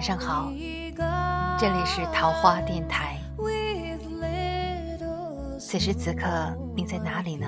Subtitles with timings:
[0.00, 0.50] 晚上好，
[1.58, 3.20] 这里是桃花电台。
[5.58, 6.26] 此时此刻，
[6.74, 7.46] 你在哪里呢？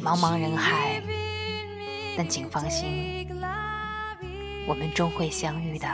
[0.00, 1.02] 茫茫人海，
[2.16, 3.26] 但请放心，
[4.68, 5.88] 我们终会相遇的。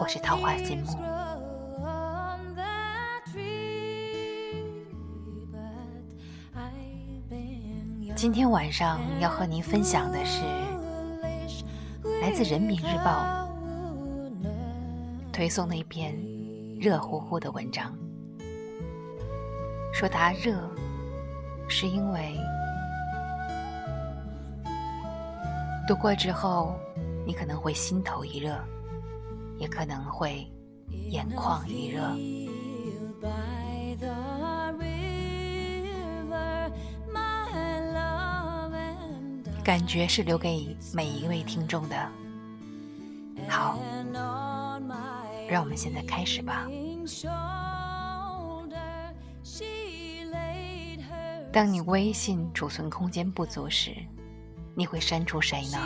[0.00, 0.98] 我是桃花心木。
[8.16, 10.42] 今天晚上要和您分享的是
[12.28, 13.48] 来自《人民日报》
[15.32, 16.14] 推送那篇
[16.78, 17.96] 热乎乎的文章，
[19.94, 20.60] 说它热，
[21.70, 22.38] 是因为
[25.88, 26.78] 读过之后，
[27.26, 28.54] 你可能会心头一热。
[29.58, 30.46] 也可能会
[31.10, 32.14] 眼眶一热，
[39.68, 42.10] 感觉是留给每一位听众的。
[43.46, 43.78] 好，
[45.46, 46.66] 让我们现在开始吧。
[51.52, 53.94] 当你微信储存空间不足时，
[54.74, 55.78] 你会删除谁呢？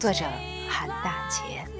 [0.00, 0.24] 作者。
[0.68, 1.70] 韩大钱。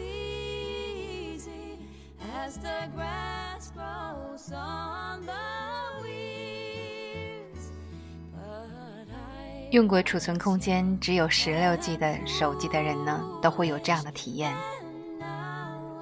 [9.71, 14.53] 用过储存空间只有十六 G 的手机的人呢，都会有这样的体验：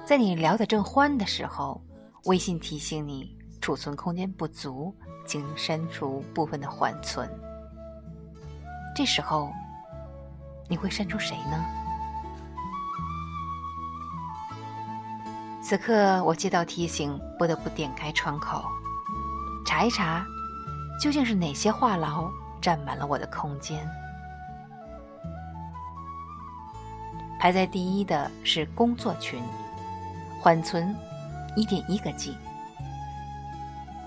[0.07, 1.79] 在你聊得正欢的时候，
[2.25, 4.91] 微信提醒你储存空间不足，
[5.23, 7.29] 请删除部分的缓存。
[8.95, 9.51] 这时候，
[10.67, 11.63] 你会删除谁呢？
[15.61, 18.63] 此刻我接到提醒，不得不点开窗口，
[19.63, 20.25] 查一查，
[20.99, 22.27] 究竟是哪些话痨
[22.61, 23.87] 占满了我的空间。
[27.39, 29.41] 排在第一的是工作群，
[30.41, 30.95] 缓存
[31.55, 32.37] 一点一个 G。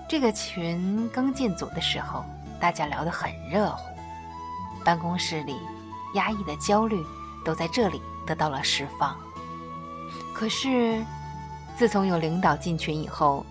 [0.07, 2.23] 这个群刚建组的时候，
[2.59, 3.83] 大家聊得很热乎，
[4.83, 5.57] 办公室里
[6.15, 7.03] 压抑的焦虑
[7.43, 9.17] 都在这里得到了释放。
[10.33, 11.03] 可是。
[11.75, 13.43] 自从有领导进群以后，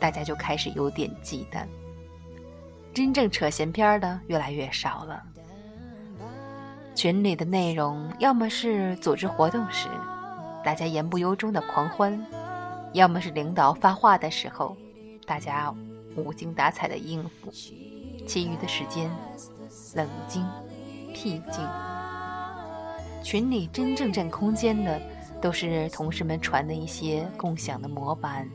[0.00, 1.66] 大家就开始有点忌惮，
[2.96, 5.22] 真正扯闲篇的越来越少了。
[6.94, 9.86] 群里的内容要么是组织活动时
[10.64, 12.18] 大家言不由衷的狂欢，
[12.94, 14.74] 要么是领导发话的时候
[15.26, 15.70] 大家
[16.16, 17.52] 无精打采的应付，
[18.26, 19.10] 其余的时间
[19.94, 20.42] 冷静
[21.12, 21.68] 僻静。
[23.22, 24.98] 群里真正占空间的。
[25.38, 28.48] 都是同事们传的一些共享的模板、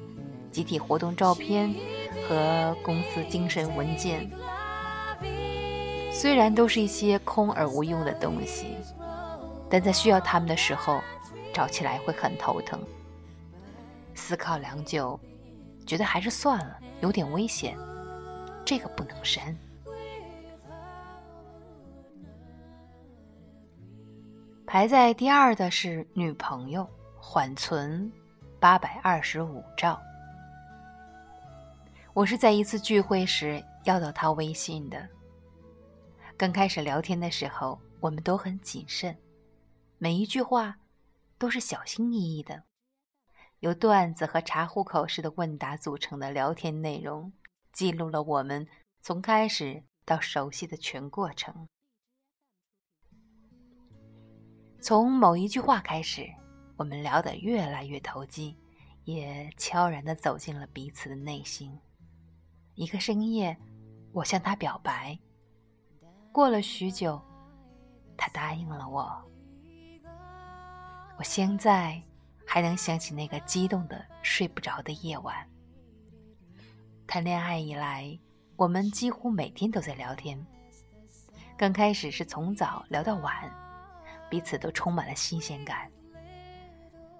[0.52, 1.72] 集体活动照片
[2.31, 4.31] 和公司精神文件。
[6.09, 8.78] 虽然都是一些空而无用的东西，
[9.69, 11.02] 但在需要他们的时候，
[11.53, 12.81] 找起来会很头疼。
[14.14, 15.20] 思考良久，
[15.86, 17.78] 觉得还是算了，有点危险，
[18.64, 19.53] 这个不能删。
[24.66, 26.88] 排在第二的是女朋友，
[27.20, 28.09] 缓存
[28.58, 30.02] 八百二十五兆。
[32.13, 35.07] 我是在一次聚会时要到他微信的。
[36.35, 39.16] 刚开始聊天的时候，我们都很谨慎，
[39.97, 40.77] 每一句话
[41.38, 42.63] 都是小心翼翼的，
[43.59, 47.31] 由段子和查户口式的问答组成的聊天内容，
[47.72, 48.67] 记录了我们
[49.01, 51.69] 从开始到熟悉的全过程。
[54.81, 56.28] 从某一句话开始，
[56.75, 58.57] 我们聊得越来越投机，
[59.05, 61.79] 也悄然地走进了彼此的内心。
[62.81, 63.55] 一个深夜，
[64.11, 65.16] 我向他表白。
[66.31, 67.22] 过了许久，
[68.17, 69.23] 他答应了我。
[71.16, 72.01] 我现在
[72.43, 75.47] 还能想起那个激动的睡不着的夜晚。
[77.05, 78.17] 谈恋爱以来，
[78.55, 80.43] 我们几乎每天都在聊天。
[81.55, 83.55] 刚开始是从早聊到晚。
[84.28, 85.87] 彼此都充满了新鲜感。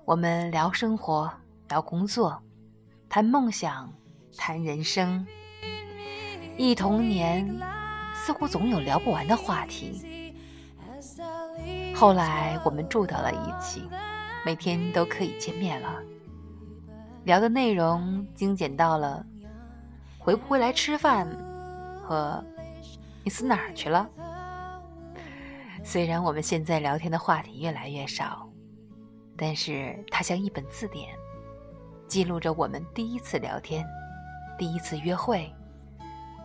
[0.06, 1.32] 我们聊生活，
[1.70, 2.42] 聊工作，
[3.08, 3.94] 谈梦想，
[4.36, 5.24] 谈人生。
[6.58, 7.48] 忆童年，
[8.14, 10.34] 似乎总有聊不完的话题。
[11.96, 13.88] 后来我们住到了一起，
[14.46, 16.02] 每天都可以见面了。
[17.24, 19.24] 聊的内容精简到了
[20.18, 21.28] 回不回来吃饭
[22.04, 22.44] 和
[23.24, 24.08] 你死哪儿去了。
[25.84, 28.48] 虽然我们现在聊天的话题越来越少，
[29.38, 31.10] 但是它像一本字典，
[32.08, 33.86] 记录着我们第一次聊天、
[34.58, 35.52] 第一次约会、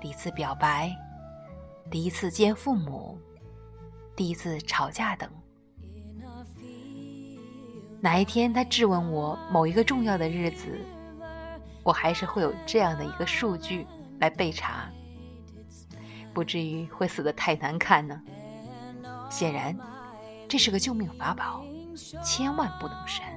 [0.01, 0.95] 第一次表白、
[1.91, 3.19] 第一次见父母、
[4.15, 5.29] 第一次吵架等。
[8.01, 10.79] 哪一天他质问我某一个重要的日子，
[11.83, 13.87] 我还是会有这样的一个数据
[14.21, 14.89] 来备查，
[16.33, 18.21] 不至于会死得太难看呢。
[19.31, 19.77] 显然，
[20.47, 21.65] 这是个救命法宝，
[22.23, 23.36] 千万不能删。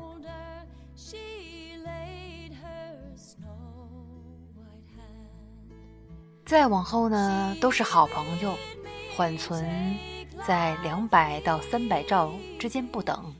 [6.50, 8.56] 再往后呢，都是好朋友，
[9.16, 9.96] 缓存
[10.48, 13.32] 在两百到三百兆之间不等。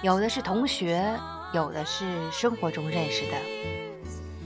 [0.00, 1.14] 有的是同学，
[1.52, 3.36] 有的是生活中认识的，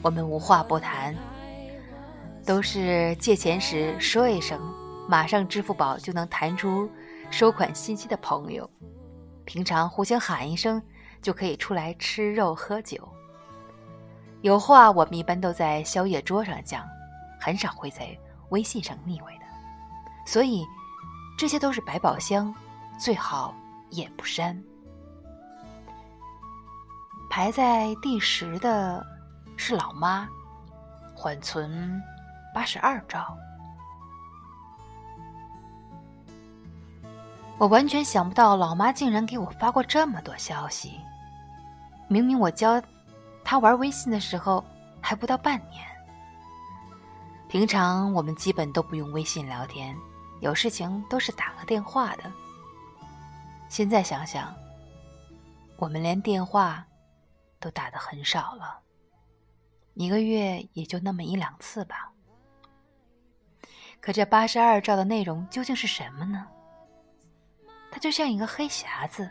[0.02, 1.14] 我们无话不谈，
[2.44, 4.60] 都是借钱时说一声，
[5.08, 6.90] 马上支付宝就能弹出
[7.30, 8.68] 收款信息的朋友。
[9.44, 10.82] 平常互相喊一声，
[11.22, 13.08] 就可以出来吃肉喝酒。
[14.40, 16.84] 有话我们一般都在宵夜桌上讲，
[17.42, 18.16] 很少会在
[18.50, 19.44] 微信上腻歪的。
[20.24, 20.64] 所以，
[21.36, 22.54] 这些都是百宝箱，
[22.96, 23.52] 最好
[23.90, 24.56] 也不删。
[27.28, 29.04] 排在第十的
[29.56, 30.28] 是老妈，
[31.16, 32.00] 缓存
[32.54, 33.36] 八十二兆。
[37.58, 41.00] 我完全想不到老妈竟然给我发过这么多消息。
[42.06, 42.80] 明明我教
[43.42, 44.64] 她玩微信的时候
[45.00, 45.91] 还不到半年。
[47.52, 49.94] 平常我们基本都不用微信聊天，
[50.40, 52.32] 有事情都是打个电话的。
[53.68, 54.56] 现在想想，
[55.76, 56.82] 我们连电话。
[57.60, 58.80] 都打的很少了，
[59.94, 62.10] 一个月也就那么一两次吧。
[64.00, 66.48] 可这八十二兆的内容究竟是什么呢？
[67.92, 69.30] 它就像一个黑匣子，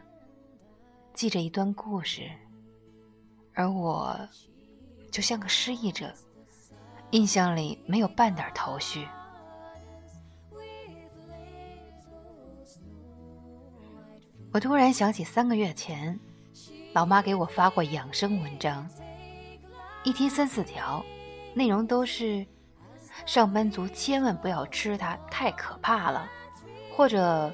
[1.13, 2.31] 记着一段故事，
[3.53, 4.17] 而我
[5.11, 6.15] 就像个失忆者，
[7.11, 9.07] 印象里没有半点头绪。
[14.51, 16.19] 我突然想起三个月前。
[16.93, 18.85] 老妈给我发过养生文章，
[20.03, 21.01] 一天三四条，
[21.53, 22.45] 内容都是
[23.25, 26.29] 上班族千万不要吃它，太可怕了，
[26.93, 27.49] 或者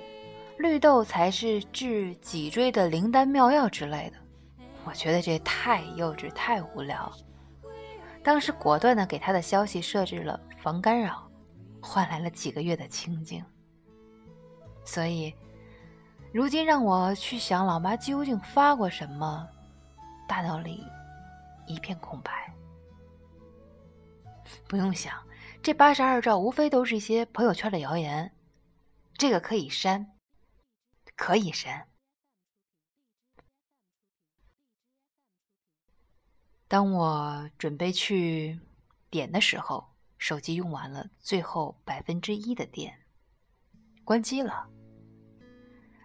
[0.58, 4.18] 绿豆才是治脊椎的灵丹妙药之类的。
[4.86, 7.12] 我觉得这太幼稚，太无聊。
[8.28, 11.32] 当时果断的给他的消息设置了防干扰，
[11.82, 13.42] 换来了几个月的清静。
[14.84, 15.34] 所以。
[16.34, 19.48] 如今让我去想老妈究竟发过什么，
[20.28, 20.84] 大脑里
[21.68, 22.54] 一片空白。
[24.68, 25.16] 不用想，
[25.64, 28.30] 这八十二兆无非都是一些朋友圈的谣言，
[29.14, 30.06] 这个可以删，
[31.16, 31.87] 可以删。
[36.68, 38.60] 当我准备去
[39.10, 39.86] 点的时候，
[40.18, 42.94] 手机用完了最后百分之一的电，
[44.04, 44.68] 关机了。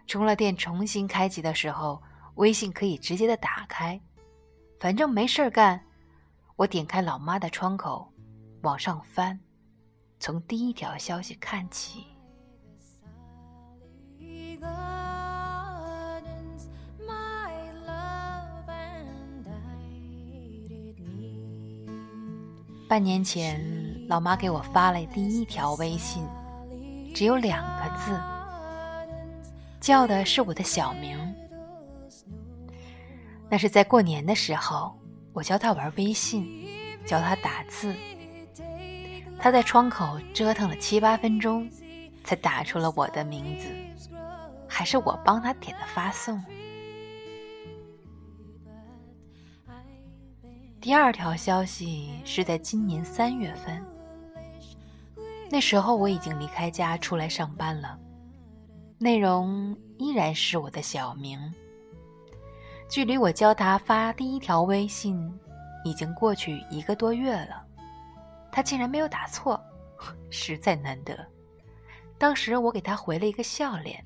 [0.07, 2.01] 充了电，重新开机的时候，
[2.35, 3.99] 微信可以直接的打开。
[4.79, 5.85] 反正没事儿干，
[6.55, 8.11] 我点开老妈的窗口，
[8.61, 9.39] 往上翻，
[10.19, 12.05] 从第一条消息看起。
[22.87, 23.59] 半年前，
[24.07, 26.23] 老妈给我发了第一条微信，
[27.15, 28.19] 只有两个字。
[29.79, 31.17] 叫的是我的小名，
[33.49, 34.93] 那是在过年的时候，
[35.33, 36.65] 我教他玩微信，
[37.05, 37.93] 教他打字。
[39.39, 41.69] 他在窗口折腾了七八分钟，
[42.23, 43.67] 才打出了我的名字，
[44.67, 46.41] 还是我帮他点的发送。
[50.83, 53.81] 第二条消息是在今年三月份，
[55.49, 57.97] 那时候我已经离开家出来上班了。
[58.97, 61.39] 内容依然是我的小名。
[62.89, 65.33] 距离我教他发第一条微信，
[65.85, 67.65] 已经过去一个多月了，
[68.51, 69.57] 他竟然没有打错，
[70.29, 71.17] 实在难得。
[72.17, 74.03] 当时我给他回了一个笑脸。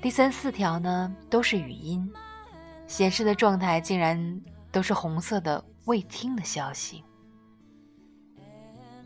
[0.00, 2.08] 第三四条呢，都是语音，
[2.90, 4.42] 显示的状态竟然
[4.72, 7.04] 都是红色的未听的消息。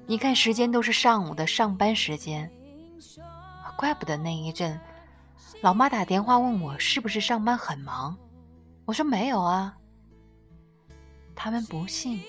[0.07, 2.51] 你看，时间都是上午的上班时间，
[3.77, 4.81] 怪不得那一阵，
[5.61, 8.17] 老妈打电话问我是不是上班很忙，
[8.87, 9.77] 我说没有啊。
[11.37, 12.23] 他们不信，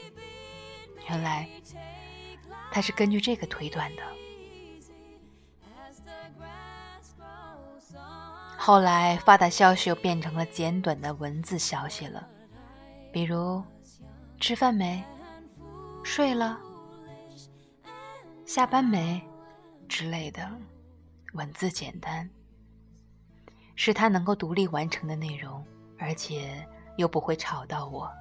[1.08, 1.48] 原来
[2.70, 4.04] 他是根据这个推断的。
[8.66, 12.28] 后来发的消息又变成了简短的文字消息了，
[13.14, 13.64] 比如
[14.42, 15.04] “吃饭没？
[16.04, 16.58] 睡了？
[18.44, 19.22] 下班没？”
[19.88, 20.50] 之类的，
[21.34, 22.28] 文字简单，
[23.76, 25.64] 是他能够独立完成的内容，
[26.00, 26.68] 而且
[26.98, 28.12] 又不会吵到我。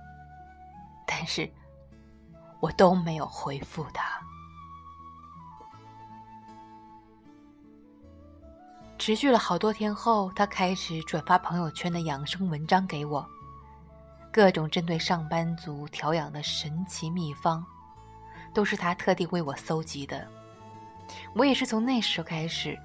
[1.07, 1.51] 但是，
[2.61, 4.21] 我都没有回复他。
[8.97, 13.27] 持续了好多天后，他开始转发朋友圈的养生文章给我，
[14.33, 17.65] 各种针对上班族调养的神奇秘方，
[18.55, 20.27] 都是他特地为我搜集的。
[21.35, 22.79] 我也是从那时候开始，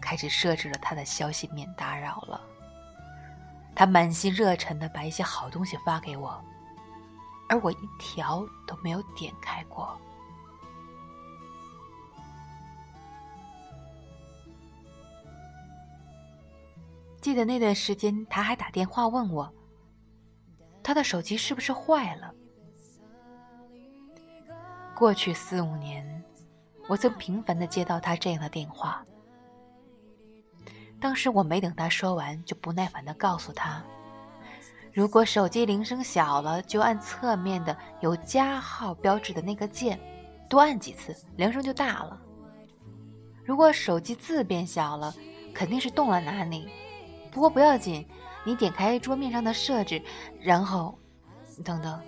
[0.00, 2.40] 开始设置了他的消息免打扰了。
[3.74, 6.40] 他满心热忱的把一些好东西发给我，
[7.48, 9.98] 而我一条都没有点开过。
[17.22, 19.48] 记得那段时间，他还打电话问我，
[20.82, 22.34] 他的手机是不是坏了。
[24.92, 26.24] 过去四五年，
[26.88, 29.06] 我曾频繁的接到他这样的电话。
[31.00, 33.80] 当时我没等他说完，就不耐烦的告诉他，
[34.92, 39.96] 如果手机铃声小了，就按侧面的有加号标志的那个键，
[40.48, 42.20] 多按几次，铃声就大了。
[43.44, 45.14] 如果手机字变小了，
[45.54, 46.68] 肯定是动了哪里。
[47.32, 48.06] 不过不要紧，
[48.44, 50.00] 你点开桌面上的设置，
[50.38, 50.96] 然后，
[51.64, 52.00] 等等，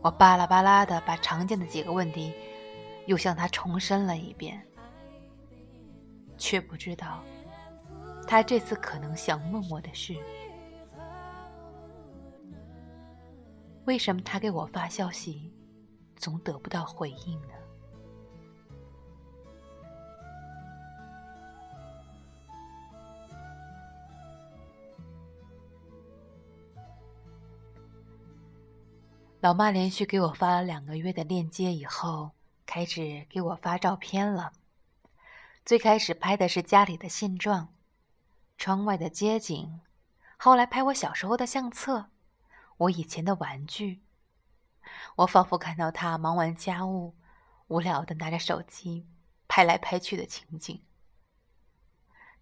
[0.00, 2.32] 我巴拉巴拉的把常见的几个问题
[3.06, 4.64] 又向他重申了一遍，
[6.38, 7.22] 却不知道
[8.26, 10.16] 他这次可能想问我的是：
[13.84, 15.52] 为什么他给我发消息
[16.14, 17.54] 总得不到回应呢？
[29.42, 32.30] 老妈连续给我发了两个月的链接以后，
[32.64, 34.52] 开始给我发照片了。
[35.64, 37.74] 最开始拍的是家里的现状，
[38.56, 39.80] 窗外的街景；
[40.36, 42.10] 后来拍我小时候的相册，
[42.76, 44.00] 我以前的玩具。
[45.16, 47.16] 我仿佛看到他忙完家务，
[47.66, 49.08] 无聊的拿着手机
[49.48, 50.84] 拍来拍去的情景。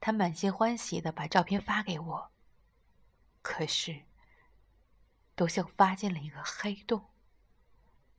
[0.02, 2.30] 他满心欢喜的把照片发给我，
[3.40, 4.02] 可是。
[5.40, 7.02] 都像发进了一个黑洞，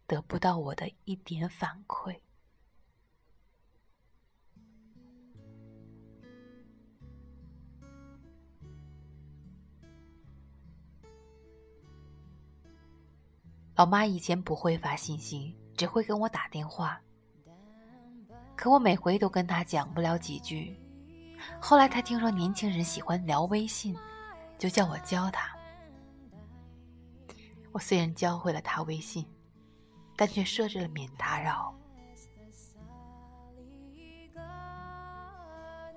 [0.07, 2.19] 得不到我的一点反馈。
[13.75, 16.99] 老妈以前不会发信息，只会跟我打电话，
[18.55, 20.75] 可我每回都跟她讲不了几句。
[21.59, 23.95] 后来她听说年轻人喜欢聊微信，
[24.57, 25.50] 就叫我教她。
[27.73, 29.25] 我虽然教会了他微信，
[30.17, 31.73] 但却设置了免打扰，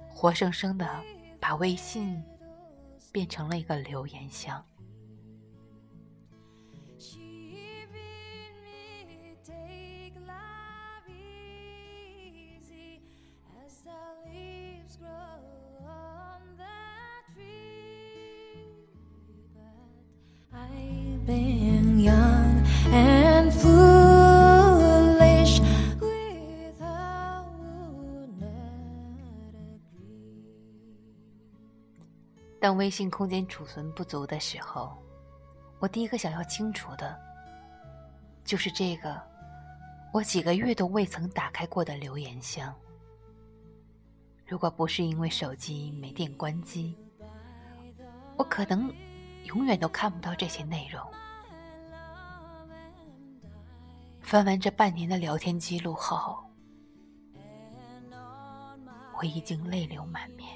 [0.08, 1.02] 活生生的
[1.40, 2.22] 把微信
[3.12, 4.64] 变成了一个留言箱。
[32.64, 34.96] 当微信空间储存不足的时候，
[35.80, 37.14] 我第一个想要清除的，
[38.42, 39.20] 就是这个
[40.14, 42.74] 我几个月都未曾打开过的留言箱。
[44.46, 46.96] 如果不是因为手机没电关机，
[48.38, 48.90] 我可能
[49.44, 51.06] 永远都看不到这些内容。
[54.22, 56.42] 翻完这半年的聊天记录后，
[59.18, 60.48] 我已经泪流满面。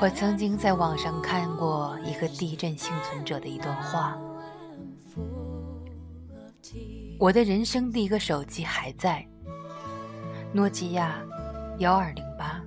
[0.00, 4.16] 我曾经在网上看过一个地震幸存者的一段话：
[7.18, 9.26] 我的人生第一个手机还在，
[10.52, 11.20] 诺基亚
[11.78, 12.62] 幺二零八，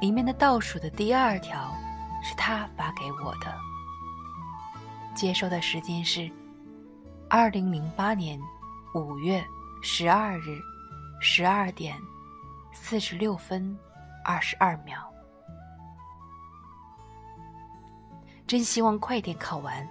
[0.00, 1.74] 里面的倒数的第二条
[2.22, 3.52] 是他发给我的，
[5.16, 6.30] 接收的时间是
[7.28, 8.40] 二零零八年
[8.94, 9.44] 五月
[9.82, 10.60] 十二日
[11.20, 11.96] 十二点
[12.72, 13.76] 四十六分
[14.24, 15.12] 二十二秒。
[18.46, 19.88] 真希望快点考完，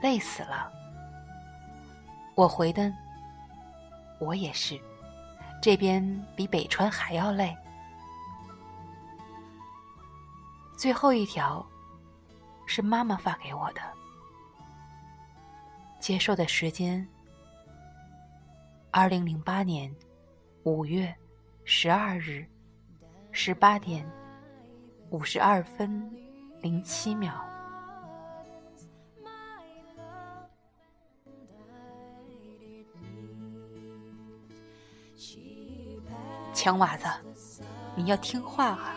[0.00, 0.79] 累死了。
[2.40, 2.90] 我回的，
[4.18, 4.80] 我也是，
[5.60, 6.02] 这边
[6.34, 7.54] 比北川还要累。
[10.74, 11.62] 最后一条
[12.64, 13.82] 是妈妈发给我的。
[15.98, 17.06] 接受的时间：
[18.90, 19.94] 二零零八年
[20.62, 21.14] 五月
[21.64, 22.48] 十二日
[23.32, 24.10] 十八点
[25.10, 26.10] 五十二分
[26.62, 27.49] 零七秒。
[36.62, 37.06] 强娃子，
[37.96, 38.94] 你要听话啊！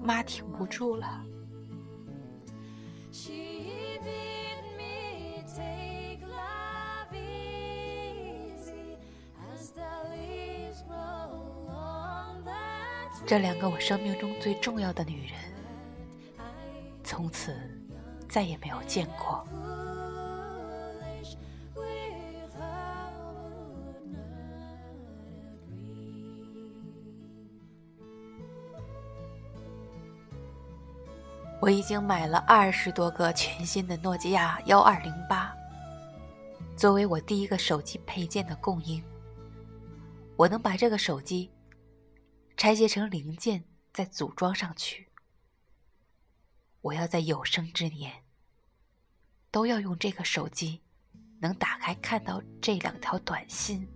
[0.00, 1.24] 妈挺不住了。
[13.26, 15.34] 这两个我生命中最重要的女人，
[17.02, 17.52] 从此
[18.28, 19.44] 再也没有见过。
[31.70, 35.54] 我已经买了二十多个全新的诺基亚幺二零八，
[36.76, 39.00] 作为我第一个手机配件的供应。
[40.34, 41.48] 我能把这个手机。
[42.56, 43.62] 拆卸成零件，
[43.92, 45.12] 再组装上去。
[46.80, 48.24] 我要在有生之年，
[49.52, 50.82] 都要用这个手机，
[51.38, 53.88] 能打开看到这两条短信。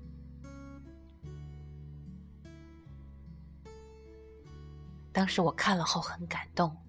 [5.12, 6.83] 当时我看了后很感动。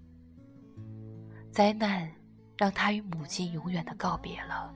[1.56, 2.12] 灾难
[2.58, 4.70] 让他与母亲永远的告别了。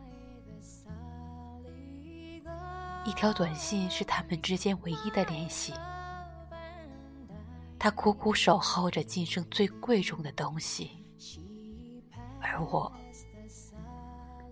[3.04, 5.74] 一条短信是他们之间唯一的联系。
[7.78, 11.06] 他苦苦守候着今生最贵重的东西，
[12.39, 12.89] 而我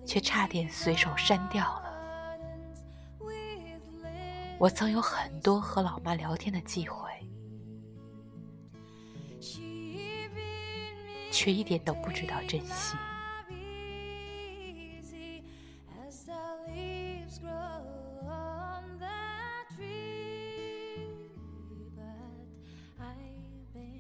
[0.05, 1.93] 却差点随手删掉了。
[4.59, 7.09] 我曾有很多和老妈聊天的机会，
[11.37, 12.97] 却一点都不知道珍惜。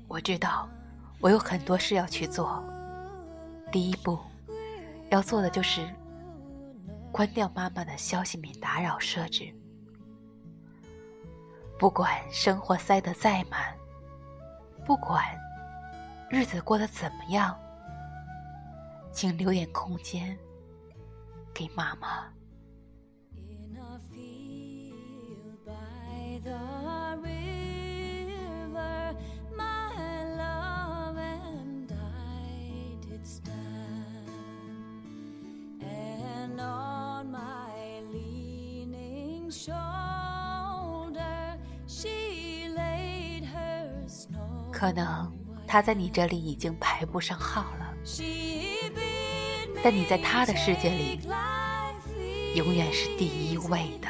[0.07, 0.67] 我知道，
[1.19, 2.63] 我有很多事要去做。
[3.71, 4.17] 第一步，
[5.11, 5.87] 要做的就是
[7.11, 9.53] 关掉妈妈的消息免打扰设置。
[11.77, 13.77] 不管生活塞得再满，
[14.83, 15.23] 不管
[16.29, 17.57] 日子过得怎么样，
[19.11, 20.37] 请留点空间
[21.53, 22.27] 给妈妈。
[44.71, 45.36] 可能
[45.67, 47.93] 他在你这里已经排不上号了，
[49.83, 51.19] 但你在他的世界里
[52.55, 54.07] 永远是第一位的。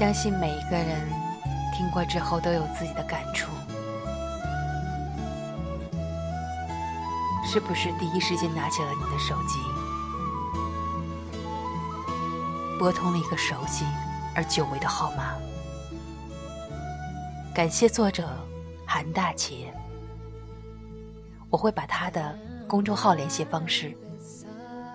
[0.00, 1.06] 相信每一个人
[1.74, 3.50] 听过之后都有自己的感触，
[7.44, 9.58] 是不是第一时间拿起了你的手机，
[12.78, 13.84] 拨通了一个熟悉
[14.34, 15.34] 而久违的号码？
[17.54, 18.26] 感谢作者
[18.86, 19.70] 韩大姐，
[21.50, 22.34] 我会把他的
[22.66, 23.94] 公众号联系方式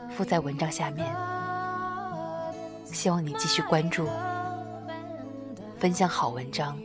[0.09, 1.15] 附在文章下面，
[2.85, 4.09] 希望你继续关注。
[5.77, 6.77] 分享好文章，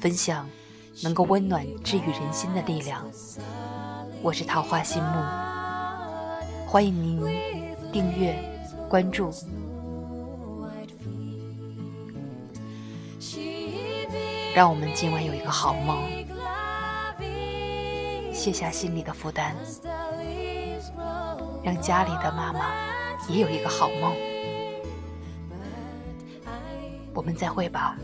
[0.00, 0.48] 分享
[1.02, 3.04] 能够温暖治愈人心的力量。
[4.22, 5.22] 我是桃花心木，
[6.66, 7.20] 欢迎您
[7.92, 8.34] 订阅、
[8.88, 9.30] 关注。
[14.54, 15.98] 让我们今晚有一个好梦，
[18.32, 19.52] 卸下心里的负担，
[21.62, 22.70] 让家里的妈妈
[23.28, 24.33] 也有一个好梦。
[27.14, 27.96] 我们再会吧，